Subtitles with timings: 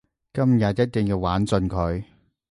[0.33, 2.03] 今日一定要玩盡佢